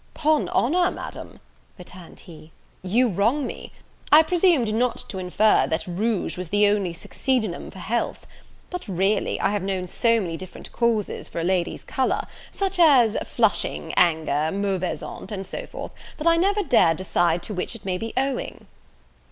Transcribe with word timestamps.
"'Pon 0.15 0.49
honour, 0.49 0.89
Madam," 0.89 1.39
returned 1.77 2.21
he, 2.21 2.51
"you 2.81 3.07
wrong 3.07 3.45
me; 3.45 3.71
I 4.11 4.23
presumed 4.23 4.73
not 4.73 4.97
to 5.09 5.19
infer 5.19 5.67
that 5.67 5.85
rouge 5.85 6.37
was 6.39 6.49
the 6.49 6.65
only 6.69 6.91
succedaneum 6.91 7.69
for 7.69 7.77
health; 7.77 8.25
but, 8.71 8.87
really, 8.87 9.39
I 9.39 9.49
have 9.51 9.61
known 9.61 9.87
so 9.87 10.19
many 10.19 10.37
different 10.37 10.71
causes 10.71 11.27
for 11.27 11.39
a 11.39 11.43
lady's 11.43 11.83
colour, 11.83 12.25
such 12.51 12.79
as 12.79 13.15
flushing 13.23 13.93
anger 13.95 14.49
mauvaise 14.51 15.03
honte 15.03 15.29
and 15.31 15.45
so 15.45 15.67
forth, 15.67 15.91
that 16.17 16.25
I 16.25 16.35
never 16.35 16.63
dare 16.63 16.95
decide 16.95 17.43
to 17.43 17.53
which 17.53 17.75
it 17.75 17.85
may 17.85 17.99
be 17.99 18.11
owing." 18.17 18.65